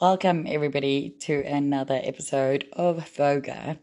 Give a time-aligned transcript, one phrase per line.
[0.00, 3.80] Welcome, everybody, to another episode of Voga.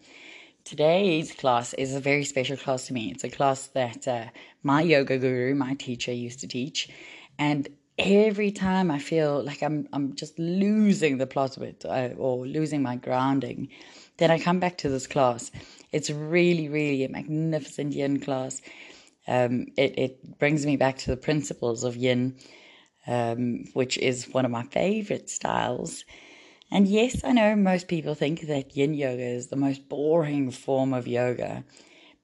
[0.64, 3.12] Today's class is a very special class to me.
[3.12, 4.28] It's a class that uh,
[4.64, 6.88] my yoga guru, my teacher, used to teach.
[7.38, 7.68] And
[7.98, 12.48] every time I feel like I'm, I'm just losing the plot of it uh, or
[12.48, 13.68] losing my grounding,
[14.16, 15.52] then I come back to this class.
[15.92, 18.62] It's really, really a magnificent yin class.
[19.28, 22.38] Um, it, it brings me back to the principles of yin
[23.08, 26.06] um, which is one of my favorite styles.
[26.72, 30.94] And yes, I know most people think that yin yoga is the most boring form
[30.94, 31.64] of yoga,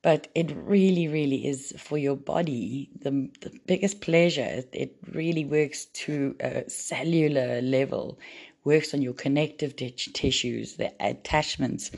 [0.02, 4.64] but it really, really is for your body the, the biggest pleasure.
[4.74, 8.18] It really works to a cellular level,
[8.64, 11.92] works on your connective t- tissues, the attachments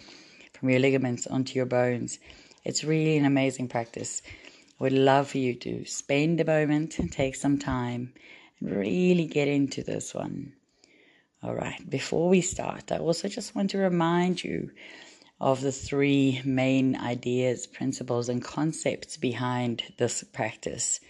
[0.52, 2.20] from your ligaments onto your bones.
[2.66, 4.22] It's really an amazing practice.
[4.80, 8.14] I would love for you to spend a moment and take some time
[8.64, 10.54] really get into this one.
[11.44, 14.72] All right, before we start, I also just want to remind you
[15.42, 21.02] of the three main ideas, principles, and concepts behind this practice.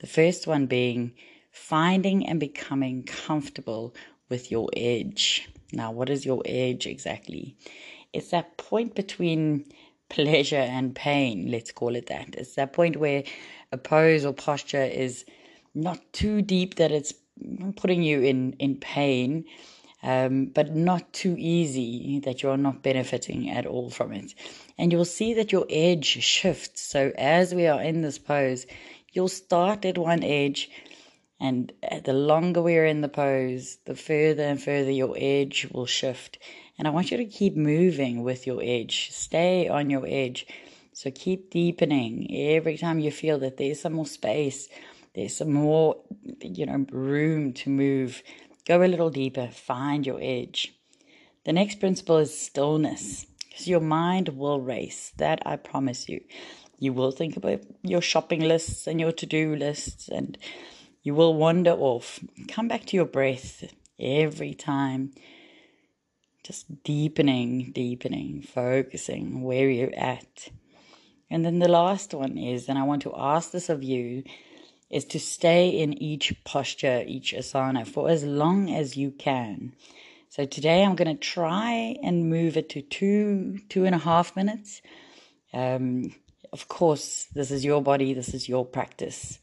[0.00, 1.12] The first one being
[1.50, 3.94] finding and becoming comfortable
[4.28, 5.48] with your edge.
[5.72, 7.56] Now, what is your edge exactly?
[8.12, 9.64] It's that point between
[10.10, 12.34] pleasure and pain, let's call it that.
[12.34, 13.24] It's that point where
[13.72, 15.24] a pose or posture is
[15.74, 17.14] not too deep that it's
[17.76, 19.44] putting you in, in pain,
[20.02, 24.34] um, but not too easy that you're not benefiting at all from it.
[24.78, 26.82] And you'll see that your edge shifts.
[26.82, 28.66] So as we are in this pose,
[29.12, 30.70] you'll start at one edge,
[31.40, 31.72] and
[32.04, 36.38] the longer we're in the pose, the further and further your edge will shift.
[36.78, 39.10] And I want you to keep moving with your edge.
[39.12, 40.46] Stay on your edge.
[40.92, 44.68] So keep deepening every time you feel that there's some more space
[45.14, 45.96] there's some more,
[46.40, 48.22] you know, room to move.
[48.66, 50.74] Go a little deeper, find your edge.
[51.44, 55.12] The next principle is stillness, because your mind will race.
[55.18, 56.22] That I promise you.
[56.78, 60.36] You will think about your shopping lists and your to do lists, and
[61.02, 62.18] you will wander off.
[62.48, 63.64] Come back to your breath
[64.00, 65.12] every time.
[66.42, 70.48] Just deepening, deepening, focusing where you're at.
[71.30, 74.24] And then the last one is, and I want to ask this of you
[74.94, 79.74] is to stay in each posture, each asana for as long as you can.
[80.28, 84.36] So today I'm going to try and move it to two, two and a half
[84.36, 84.82] minutes.
[85.52, 86.14] Um,
[86.52, 89.40] of course, this is your body, this is your practice.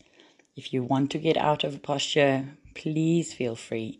[0.55, 3.99] If you want to get out of a posture, please feel free.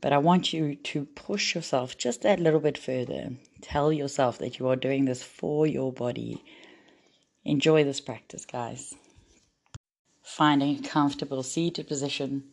[0.00, 3.28] But I want you to push yourself just that little bit further.
[3.60, 6.42] Tell yourself that you are doing this for your body.
[7.44, 8.94] Enjoy this practice, guys
[10.22, 12.44] finding a comfortable seated position.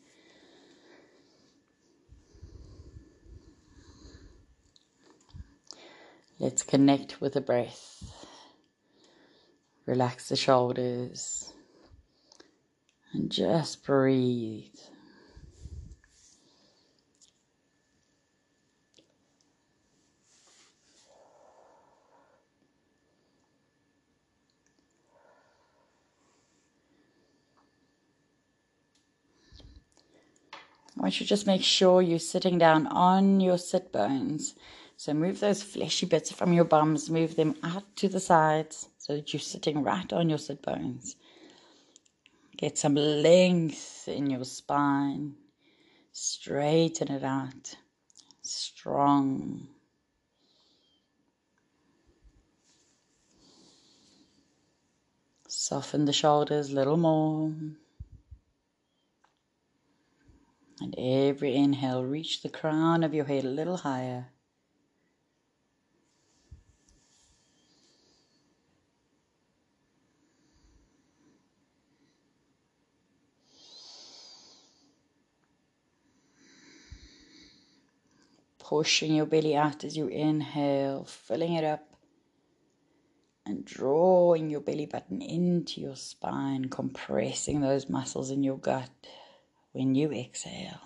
[6.40, 8.03] Let's connect with the breath.
[9.85, 11.53] Relax the shoulders
[13.13, 14.75] and just breathe.
[31.00, 34.54] I want you to just make sure you're sitting down on your sit bones.
[34.98, 39.16] So move those fleshy bits from your bums, move them out to the sides so
[39.16, 41.16] that you're sitting right on your sit bones.
[42.58, 45.36] Get some length in your spine.
[46.12, 47.78] Straighten it out.
[48.42, 49.70] Strong.
[55.48, 57.54] Soften the shoulders a little more.
[60.81, 64.28] And every inhale, reach the crown of your head a little higher.
[78.57, 81.95] Pushing your belly out as you inhale, filling it up
[83.45, 88.92] and drawing your belly button into your spine, compressing those muscles in your gut
[89.71, 90.81] when you exhale.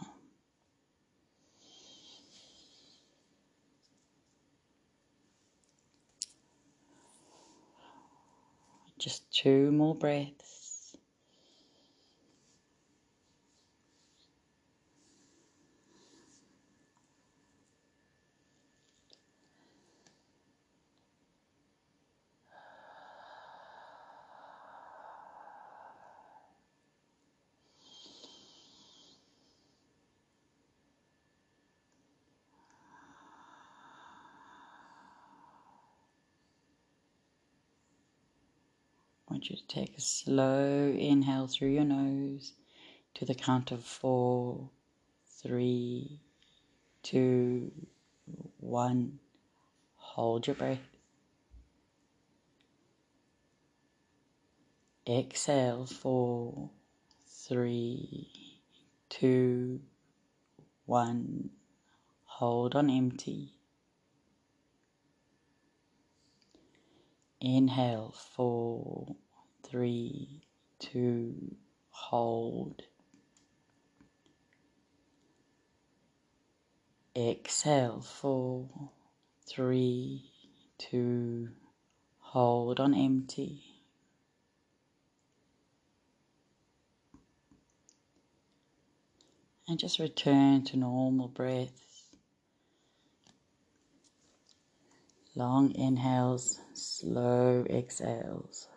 [8.98, 10.43] Just two more breaths.
[39.44, 42.54] Want you to take a slow inhale through your nose
[43.14, 44.70] to the count of four,
[45.42, 46.22] three,
[47.02, 47.70] two,
[48.62, 49.20] one.
[49.98, 50.80] Hold your breath.
[55.06, 56.70] Exhale, four,
[57.28, 58.62] three,
[59.10, 59.82] two,
[60.86, 61.50] one.
[62.24, 63.52] Hold on empty.
[67.42, 69.18] Inhale, four,
[69.64, 70.44] three,
[70.80, 71.56] two,
[71.90, 72.84] hold.
[77.16, 78.70] Exhale, four,
[79.48, 80.32] three,
[80.78, 81.50] two,
[82.20, 83.62] hold on empty.
[89.68, 91.84] And just return to normal breaths.
[95.36, 98.68] Long inhales, slow exhales.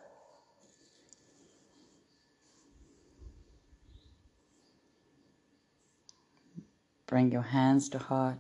[7.06, 8.38] Bring your hands to heart,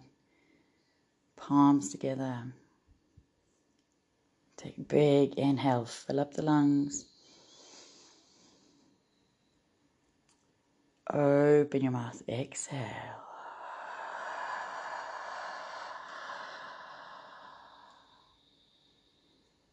[1.36, 2.52] palms together.
[4.56, 7.06] Take big inhale, fill up the lungs.
[11.08, 13.22] Open your mouth, exhale.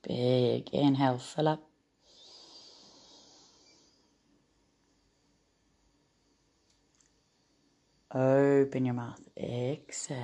[0.04, 1.73] Big inhale, fill up.
[8.16, 10.20] Open your mouth, exhale.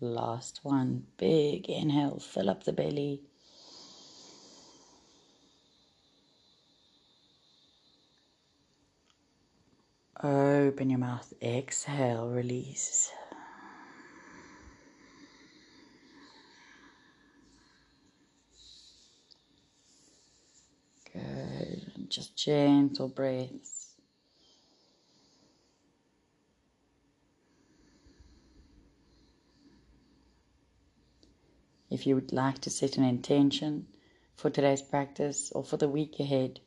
[0.00, 3.22] Last one, big inhale, fill up the belly.
[10.22, 13.10] Open your mouth, exhale, release.
[21.12, 22.01] Good.
[22.12, 23.94] Just gentle breaths.
[31.88, 33.86] If you would like to set an intention
[34.36, 36.60] for today's practice or for the week ahead,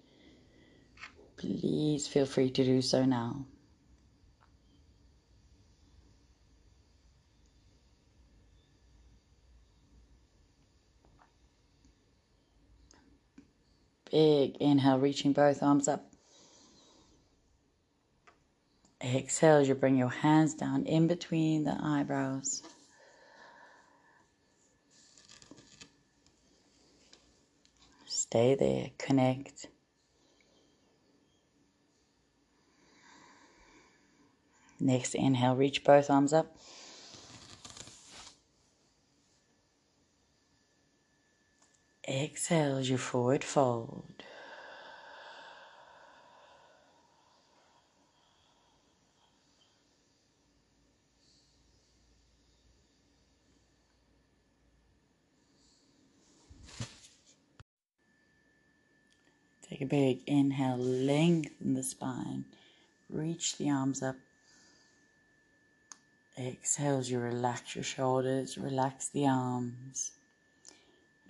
[1.37, 3.45] please feel free to do so now.
[14.15, 16.09] Big inhale, reaching both arms up.
[19.03, 22.63] Exhale as you bring your hands down in between the eyebrows.
[28.05, 29.67] Stay there, connect.
[34.79, 36.55] Next inhale, reach both arms up.
[42.15, 44.23] Exhale as you forward fold.
[59.69, 62.45] Take a big inhale, lengthen the spine,
[63.09, 64.15] reach the arms up.
[66.39, 70.11] Exhale as you relax your shoulders, relax the arms.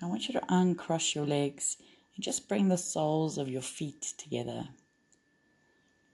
[0.06, 1.78] I want you to uncross your legs
[2.14, 4.68] and just bring the soles of your feet together.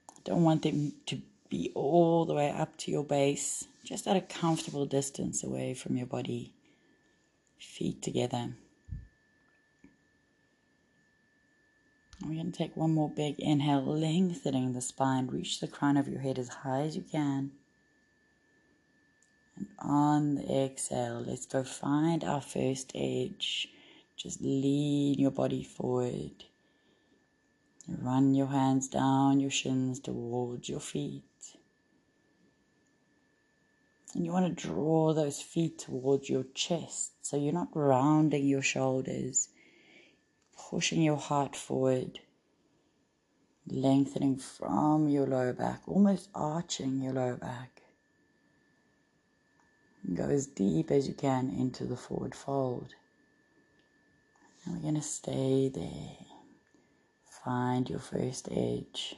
[0.08, 1.20] I don't want them to
[1.50, 5.98] be all the way up to your base, just at a comfortable distance away from
[5.98, 6.54] your body.
[7.58, 8.54] Feet together.
[12.24, 15.26] We're going to take one more big inhale, lengthening the spine.
[15.26, 17.50] Reach the crown of your head as high as you can.
[19.54, 23.68] And on the exhale, let's go find our first edge.
[24.22, 26.44] Just lean your body forward.
[27.88, 31.24] Run your hands down your shins towards your feet.
[34.14, 38.62] And you want to draw those feet towards your chest so you're not rounding your
[38.62, 39.48] shoulders
[40.70, 42.18] pushing your heart forward,
[43.66, 47.82] lengthening from your lower back, almost arching your lower back.
[50.14, 52.94] Go as deep as you can into the forward fold.
[54.64, 56.26] And we're going to stay there.
[57.44, 59.16] Find your first edge.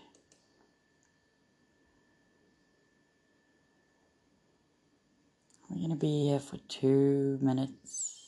[5.69, 8.21] We're going to be here for two minutes.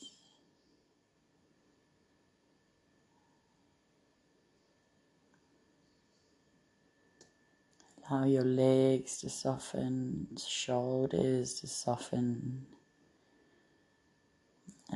[8.09, 12.65] Allow your legs to soften, shoulders to soften.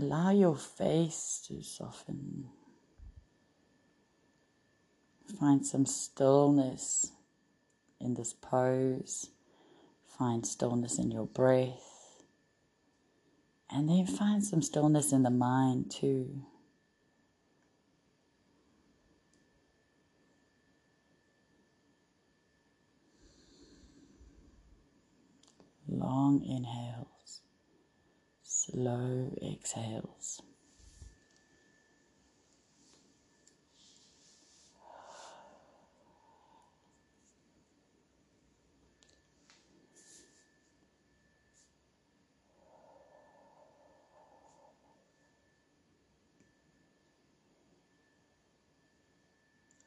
[0.01, 2.49] Allow your face to soften.
[5.39, 7.11] Find some stillness
[7.99, 9.29] in this pose.
[10.17, 12.23] Find stillness in your breath.
[13.69, 16.45] And then find some stillness in the mind too.
[25.87, 27.00] Long inhales,
[28.65, 30.41] slow exhales.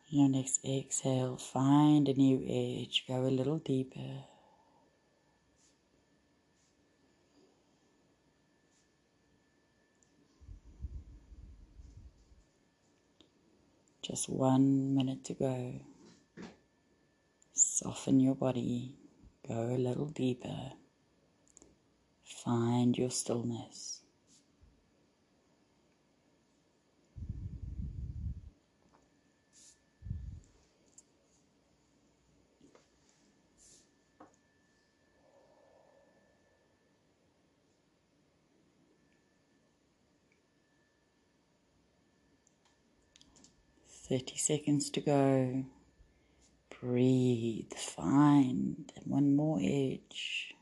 [0.09, 4.25] Your next exhale, find a new edge, go a little deeper.
[14.05, 15.81] Just one minute to go.
[17.55, 18.97] Soften your body,
[19.49, 20.73] go a little deeper.
[22.23, 23.94] Find your stillness.
[44.09, 45.65] 30 seconds to go.
[46.81, 50.55] Breathe, find one more edge.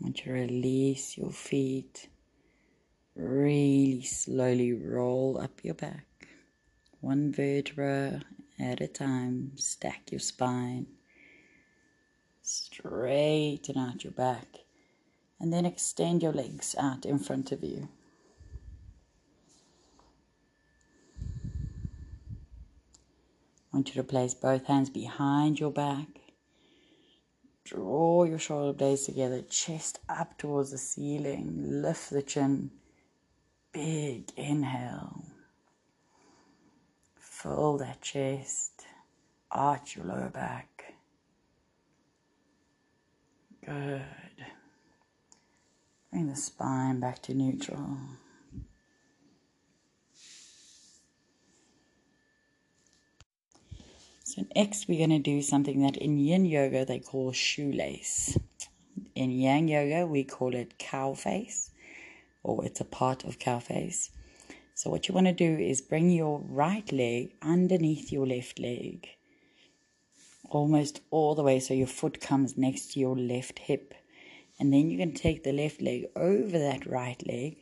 [0.00, 2.08] Want to release your feet
[3.14, 6.06] really slowly roll up your back,
[7.00, 8.22] one vertebra
[8.58, 9.52] at a time.
[9.56, 10.86] Stack your spine,
[12.42, 14.46] straighten out your back,
[15.38, 17.88] and then extend your legs out in front of you.
[23.72, 26.08] I want you to place both hands behind your back.
[27.64, 31.82] Draw your shoulder blades together, chest up towards the ceiling.
[31.82, 32.72] Lift the chin
[33.72, 35.24] Big inhale.
[37.16, 38.84] Fill that chest.
[39.50, 40.94] Arch your lower back.
[43.64, 44.02] Good.
[46.10, 47.96] Bring the spine back to neutral.
[54.24, 58.36] So next we're going to do something that in yin yoga they call shoelace.
[59.14, 61.70] In yang yoga we call it cow face
[62.42, 64.10] or it's a part of cow face.
[64.74, 69.08] So what you want to do is bring your right leg underneath your left leg,
[70.48, 73.94] almost all the way so your foot comes next to your left hip.
[74.58, 77.58] And then you can take the left leg over that right leg,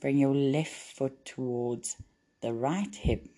[0.00, 1.96] bring your left foot towards
[2.40, 3.28] the right hip,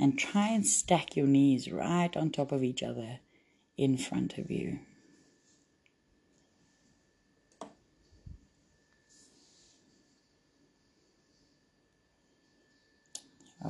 [0.00, 3.20] and try and stack your knees right on top of each other
[3.76, 4.80] in front of you.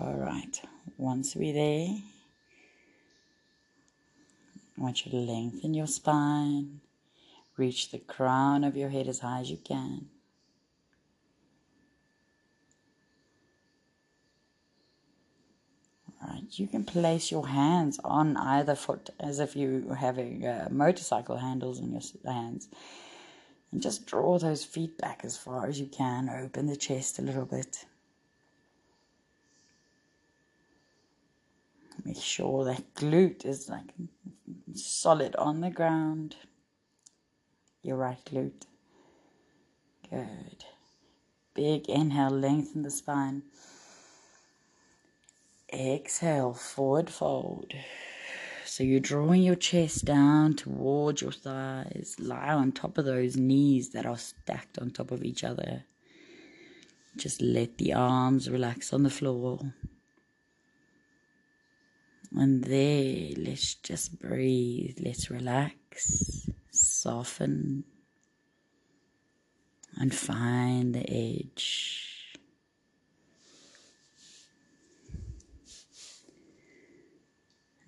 [0.00, 0.60] All right,
[0.96, 1.88] once we're there,
[4.76, 6.80] I want you to lengthen your spine,
[7.56, 10.06] reach the crown of your head as high as you can.
[16.22, 20.46] All right, you can place your hands on either foot as if you were having
[20.46, 22.68] uh, motorcycle handles in your hands.
[23.72, 26.28] And just draw those feet back as far as you can.
[26.28, 27.84] Open the chest a little bit.
[32.08, 33.92] Make sure that glute is like
[34.72, 36.36] solid on the ground.
[37.82, 38.64] Your right glute.
[40.08, 40.64] Good.
[41.52, 43.42] Big inhale, lengthen the spine.
[45.70, 47.74] Exhale, forward fold.
[48.64, 52.16] So you're drawing your chest down towards your thighs.
[52.18, 55.84] Lie on top of those knees that are stacked on top of each other.
[57.18, 59.74] Just let the arms relax on the floor.
[62.34, 64.98] And there, let's just breathe.
[65.00, 67.84] Let's relax, soften,
[69.96, 72.38] and find the edge.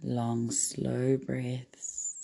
[0.03, 2.17] Long, slow breaths.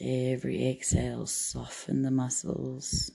[0.00, 3.10] Every exhale, soften the muscles,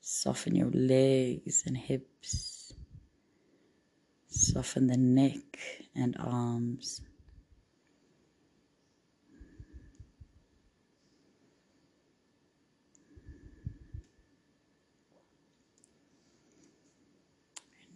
[0.00, 2.65] soften your legs and hips,
[4.36, 5.58] soften the neck
[5.94, 7.00] and arms.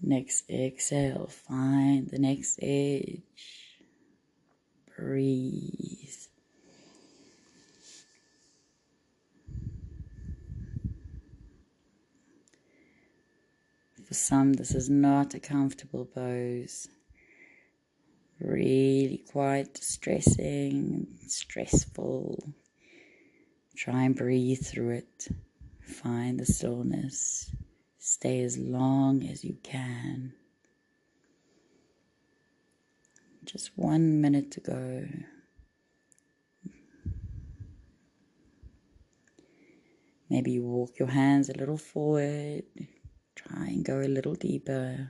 [0.02, 3.20] Next exhale, find the next edge.
[4.96, 6.19] Breathe.
[14.10, 16.88] For some, this is not a comfortable pose.
[18.40, 22.42] Really quite distressing, stressful.
[23.76, 25.28] Try and breathe through it.
[25.80, 27.54] Find the stillness.
[28.00, 30.32] Stay as long as you can.
[33.44, 35.06] Just one minute to go.
[40.28, 42.64] Maybe you walk your hands a little forward.
[43.48, 45.08] Try and go a little deeper.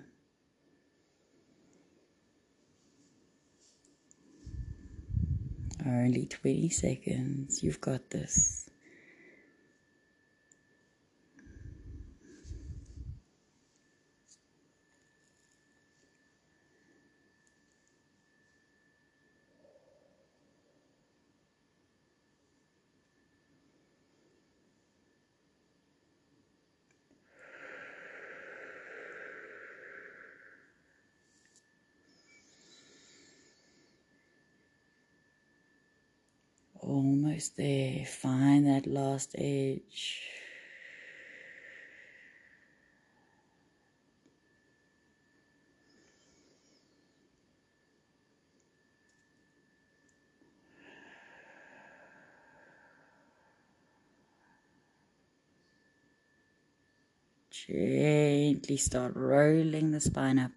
[5.84, 7.62] Only 20 seconds.
[7.62, 8.69] You've got this.
[37.48, 38.04] There.
[38.04, 40.22] Find that last edge.
[57.50, 60.50] Gently start rolling the spine up,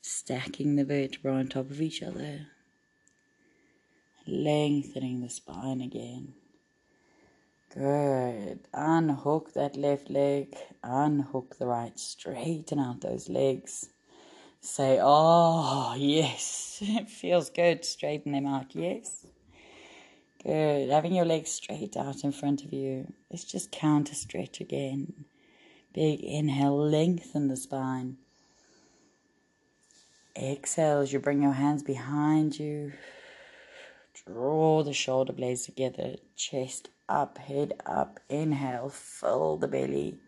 [0.00, 2.46] stacking the vertebrae on top of each other
[4.26, 6.34] lengthening the spine again.
[7.74, 8.60] Good.
[8.72, 13.88] Unhook that left leg, unhook the right, straighten out those legs.
[14.60, 17.84] Say, oh, yes, it feels good.
[17.84, 19.26] Straighten them out, yes.
[20.42, 20.90] Good.
[20.90, 23.12] Having your legs straight out in front of you.
[23.30, 25.24] Let's just counter stretch again.
[25.92, 28.18] Big inhale, lengthen the spine.
[30.36, 32.92] Exhale as you bring your hands behind you.
[34.26, 38.20] Draw the shoulder blades together, chest up, head up.
[38.28, 40.18] Inhale, fill the belly.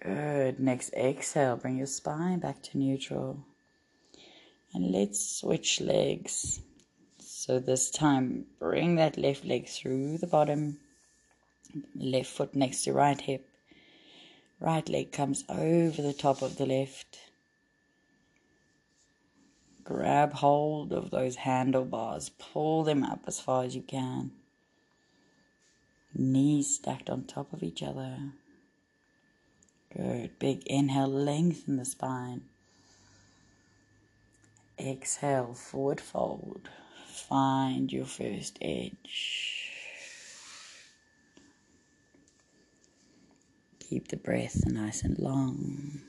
[0.00, 0.60] Good.
[0.60, 3.44] Next exhale, bring your spine back to neutral.
[4.74, 6.60] And let's switch legs.
[7.18, 10.78] So this time, bring that left leg through the bottom,
[11.96, 13.48] left foot next to right hip.
[14.60, 17.31] Right leg comes over the top of the left.
[19.84, 24.30] Grab hold of those handlebars, pull them up as far as you can.
[26.14, 28.18] Knees stacked on top of each other.
[29.94, 30.38] Good.
[30.38, 32.42] Big inhale, lengthen the spine.
[34.78, 36.68] Exhale, forward fold.
[37.06, 39.70] Find your first edge.
[43.80, 46.00] Keep the breath nice and long.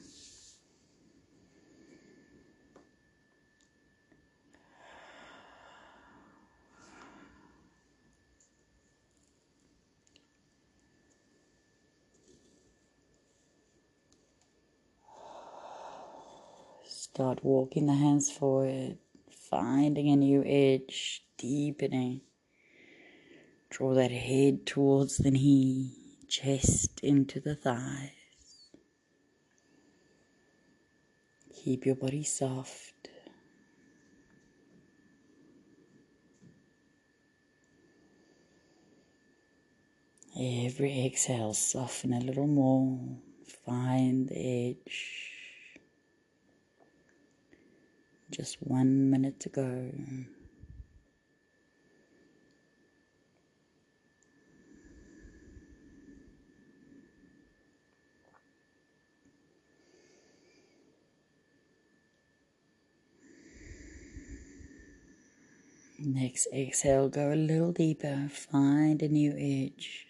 [16.86, 18.98] Start walking the hands forward,
[19.30, 22.22] finding a new edge, deepening.
[23.70, 25.92] Draw that head towards the knee,
[26.28, 28.12] chest into the thighs.
[31.56, 32.94] Keep your body soft.
[40.36, 43.00] Every exhale, soften a little more.
[43.66, 45.33] Find the edge.
[48.34, 49.92] Just one minute to go.
[66.00, 70.08] Next exhale, go a little deeper, find a new edge.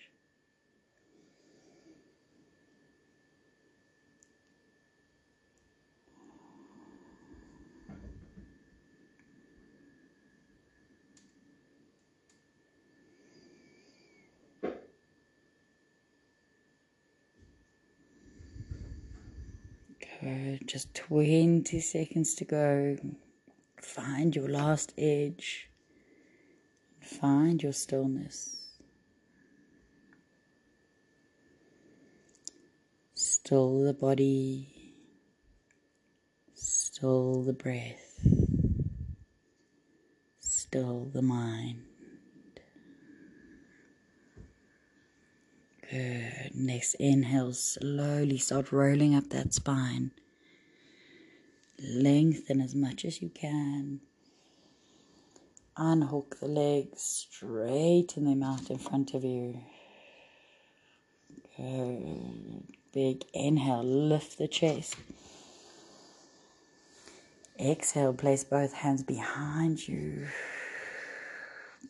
[20.22, 20.66] Good.
[20.66, 22.98] Just 20 seconds to go.
[23.80, 25.70] Find your last edge.
[27.00, 28.64] Find your stillness.
[33.14, 34.96] Still the body,
[36.56, 38.28] still the breath,
[40.40, 41.84] still the mind.
[45.92, 46.56] Good.
[46.56, 50.10] Next inhale, slowly start rolling up that spine.
[51.86, 54.00] Lengthen as much as you can.
[55.76, 59.60] Unhook the legs, straighten them out in front of you.
[61.58, 62.64] Good.
[62.94, 64.96] Big inhale, lift the chest.
[67.60, 70.28] Exhale, place both hands behind you.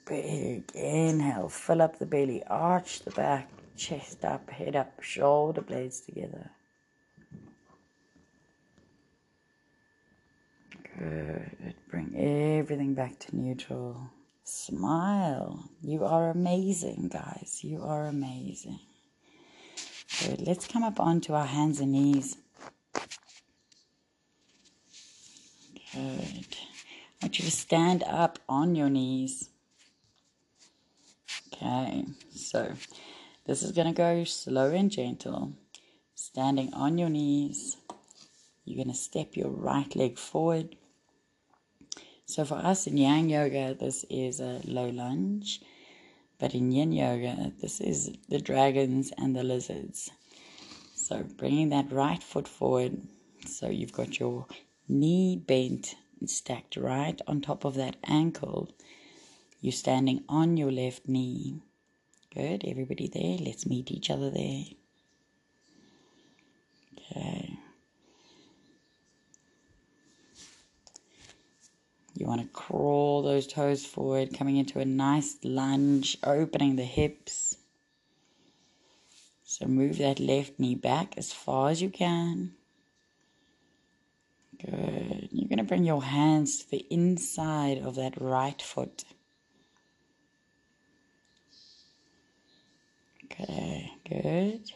[0.08, 6.02] Big inhale, fill up the belly, arch the back, chest up, head up, shoulder blades
[6.02, 6.50] together.
[11.04, 11.76] Good.
[11.90, 14.10] Bring everything back to neutral.
[14.46, 15.70] Smile.
[15.82, 17.60] You are amazing, guys.
[17.62, 18.80] You are amazing.
[20.22, 20.42] Good.
[20.42, 22.38] Let's come up onto our hands and knees.
[25.94, 26.56] Good.
[27.22, 29.50] I want you to stand up on your knees.
[31.54, 32.74] Okay, so
[33.46, 35.54] this is going to go slow and gentle.
[36.16, 37.76] Standing on your knees,
[38.64, 40.78] you're going to step your right leg forward.
[42.34, 45.62] So for us in Yang Yoga, this is a low lunge.
[46.40, 50.10] But in yin yoga, this is the dragons and the lizards.
[50.96, 52.98] So bringing that right foot forward.
[53.46, 54.48] So you've got your
[54.90, 58.70] knee bent and stacked right on top of that ankle.
[59.62, 61.62] You're standing on your left knee.
[62.34, 62.64] Good.
[62.66, 63.38] Everybody there.
[63.38, 64.64] Let's meet each other there.
[67.12, 67.53] Okay.
[72.16, 77.58] You want to crawl those toes forward, coming into a nice lunge, opening the hips.
[79.44, 82.54] So move that left knee back as far as you can.
[84.64, 85.30] Good.
[85.32, 89.04] You're going to bring your hands to the inside of that right foot.
[93.26, 94.72] Okay, good.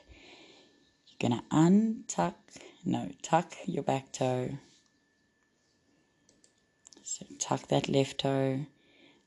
[1.07, 2.33] You're going to untuck,
[2.83, 4.57] no, tuck your back toe.
[7.17, 8.67] So tuck that left toe,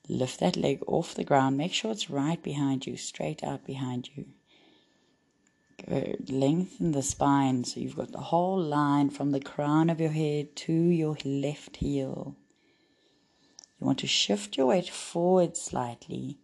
[0.09, 1.57] lift that leg off the ground.
[1.57, 4.27] Make sure it's right behind you, straight out behind you.
[5.89, 6.31] Good.
[6.31, 10.55] Lengthen the spine so you've got the whole line from the crown of your head
[10.55, 12.37] to your left heel.
[13.81, 16.39] You want to shift your weight forward slightly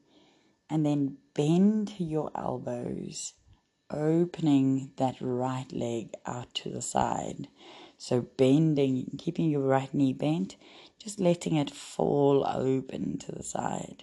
[0.68, 3.34] and then bend your elbows,
[3.88, 7.46] opening that right leg out to the side.
[7.98, 10.56] So bending, keeping your right knee bent,
[11.06, 14.02] just letting it fall open to the side.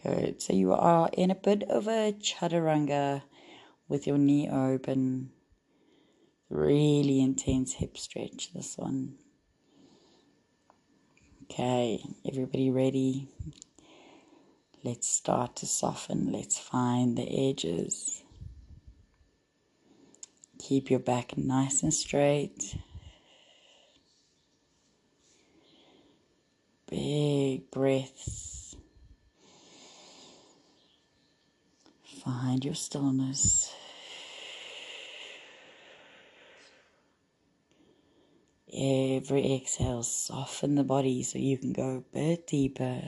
[0.00, 0.40] Good.
[0.40, 3.22] So you are in a bit of a chaturanga
[3.88, 5.30] with your knee open.
[6.48, 9.14] Really intense hip stretch, this one.
[11.50, 13.26] Okay, everybody ready?
[14.84, 16.30] Let's start to soften.
[16.30, 18.22] Let's find the edges.
[20.60, 22.76] Keep your back nice and straight.
[26.94, 28.76] Big breaths.
[32.22, 33.74] Find your stillness.
[38.72, 43.02] Every exhale, soften the body so you can go a bit deeper.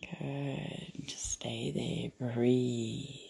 [0.00, 0.92] Good.
[1.06, 2.30] Just stay there.
[2.32, 3.23] Breathe.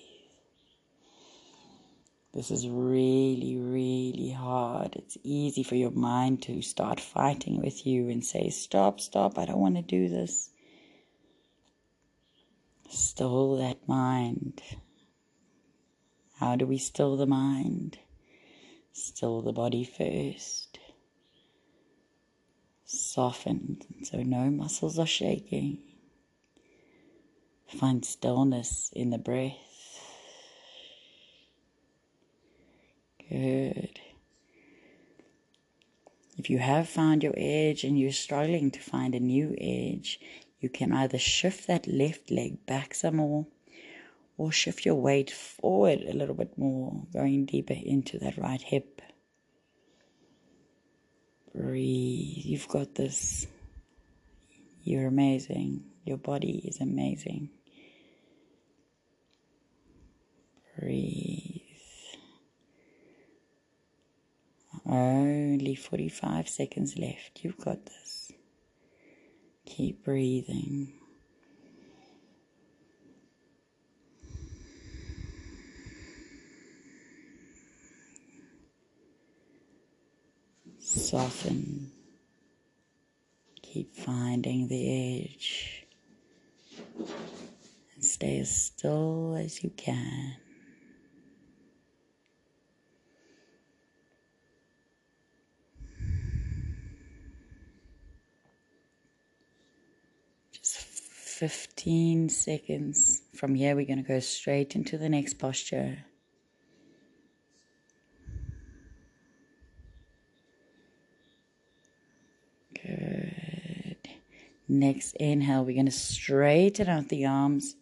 [2.34, 4.96] This is really, really hard.
[4.96, 9.44] It's easy for your mind to start fighting with you and say, Stop, stop, I
[9.44, 10.50] don't want to do this.
[12.90, 14.60] Still that mind.
[16.40, 17.98] How do we still the mind?
[18.92, 20.80] Still the body first.
[22.84, 25.78] Soften so no muscles are shaking.
[27.68, 29.73] Find stillness in the breath.
[33.34, 33.98] Good.
[36.38, 40.20] If you have found your edge and you're struggling to find a new edge,
[40.60, 43.48] you can either shift that left leg back some more
[44.38, 49.02] or shift your weight forward a little bit more, going deeper into that right hip.
[51.52, 52.44] Breathe.
[52.44, 53.48] You've got this.
[54.84, 55.82] You're amazing.
[56.04, 57.50] Your body is amazing.
[60.78, 61.53] Breathe.
[64.86, 67.40] Only 45 seconds left.
[67.42, 68.32] You've got this.
[69.64, 70.92] Keep breathing.
[80.78, 81.90] Soften.
[83.62, 85.86] Keep finding the edge.
[86.96, 90.36] And stay as still as you can.
[100.52, 100.76] Just
[101.34, 103.22] 15 seconds.
[103.34, 105.98] From here, we're going to go straight into the next posture.
[112.80, 113.96] Good.
[114.68, 117.74] Next inhale, we're going to straighten out the arms.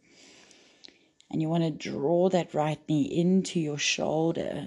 [1.31, 4.67] And you want to draw that right knee into your shoulder.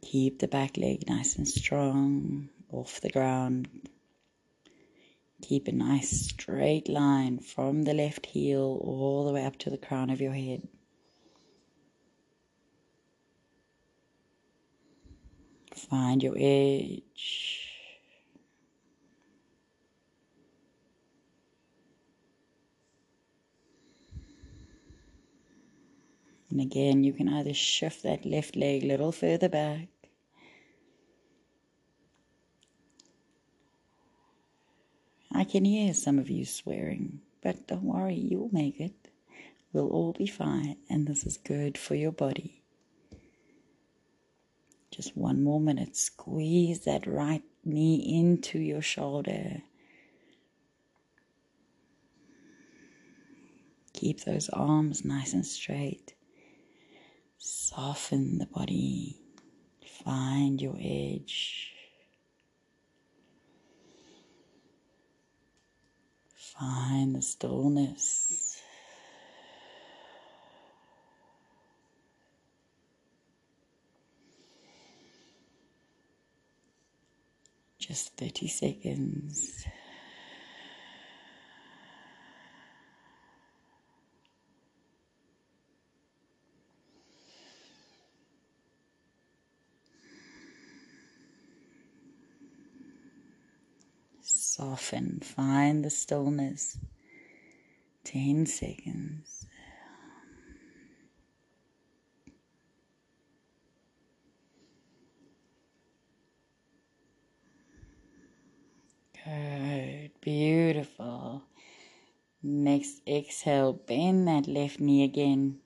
[0.00, 3.68] Keep the back leg nice and strong off the ground.
[5.42, 9.78] Keep a nice straight line from the left heel all the way up to the
[9.78, 10.66] crown of your head.
[15.74, 17.64] Find your edge.
[26.50, 29.88] And again, you can either shift that left leg a little further back.
[35.32, 39.08] I can hear some of you swearing, but don't worry, you'll make it.
[39.72, 42.60] We'll all be fine, and this is good for your body.
[44.90, 45.94] Just one more minute.
[45.94, 49.62] Squeeze that right knee into your shoulder.
[53.92, 56.14] Keep those arms nice and straight.
[57.38, 59.20] Soften the body.
[60.04, 61.73] Find your edge.
[66.58, 68.60] Find the stillness.
[77.78, 79.66] Just 30 seconds.
[94.84, 96.76] Soften, find the stillness.
[98.04, 99.46] 10 seconds.
[109.24, 111.44] Good, beautiful.
[112.42, 115.60] Next exhale, bend that left knee again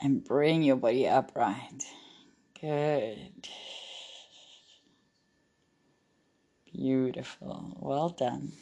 [0.00, 1.84] and bring your body upright.
[2.60, 3.48] Good.
[6.72, 7.76] Beautiful.
[7.80, 8.52] Well done.